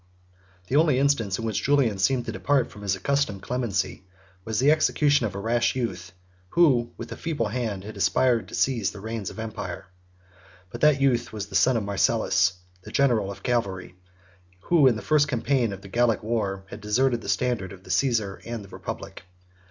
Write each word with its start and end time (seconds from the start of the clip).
The 0.65 0.77
only 0.77 0.97
instance 0.97 1.37
in 1.37 1.45
which 1.45 1.61
Julian 1.63 1.99
seemed 1.99 2.25
to 2.25 2.31
depart 2.31 2.71
from 2.71 2.81
his 2.81 2.95
accustomed 2.95 3.43
clemency, 3.43 4.07
was 4.43 4.57
the 4.57 4.71
execution 4.71 5.27
of 5.27 5.35
a 5.35 5.39
rash 5.39 5.75
youth, 5.75 6.11
who, 6.49 6.91
with 6.97 7.11
a 7.11 7.15
feeble 7.15 7.49
hand, 7.49 7.83
had 7.83 7.95
aspired 7.95 8.47
to 8.47 8.55
seize 8.55 8.89
the 8.89 8.99
reins 8.99 9.29
of 9.29 9.37
empire. 9.37 9.85
But 10.71 10.81
that 10.81 10.99
youth 10.99 11.31
was 11.31 11.45
the 11.45 11.55
son 11.55 11.77
of 11.77 11.83
Marcellus, 11.83 12.53
the 12.81 12.89
general 12.91 13.29
of 13.31 13.43
cavalry, 13.43 13.93
who, 14.61 14.87
in 14.87 14.95
the 14.95 15.03
first 15.03 15.27
campaign 15.27 15.71
of 15.71 15.81
the 15.83 15.87
Gallic 15.87 16.23
war, 16.23 16.65
had 16.71 16.81
deserted 16.81 17.21
the 17.21 17.29
standard 17.29 17.71
of 17.71 17.83
the 17.83 17.91
Cæsar 17.91 18.41
and 18.43 18.65
the 18.65 18.69
republic. 18.69 19.21